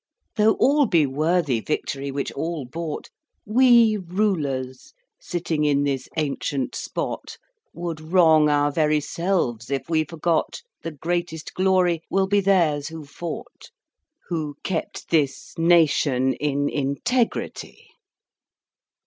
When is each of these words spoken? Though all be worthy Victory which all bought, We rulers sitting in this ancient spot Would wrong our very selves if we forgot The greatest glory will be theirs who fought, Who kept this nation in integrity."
Though 0.35 0.53
all 0.53 0.87
be 0.87 1.05
worthy 1.05 1.59
Victory 1.59 2.09
which 2.09 2.31
all 2.31 2.65
bought, 2.65 3.11
We 3.45 3.97
rulers 3.97 4.93
sitting 5.19 5.63
in 5.63 5.83
this 5.83 6.09
ancient 6.17 6.73
spot 6.73 7.37
Would 7.73 8.01
wrong 8.11 8.49
our 8.49 8.71
very 8.71 8.99
selves 8.99 9.69
if 9.69 9.91
we 9.91 10.03
forgot 10.03 10.63
The 10.81 10.89
greatest 10.89 11.53
glory 11.53 12.01
will 12.09 12.25
be 12.25 12.39
theirs 12.41 12.87
who 12.87 13.05
fought, 13.05 13.69
Who 14.29 14.55
kept 14.63 15.11
this 15.11 15.53
nation 15.55 16.33
in 16.33 16.67
integrity." 16.67 17.91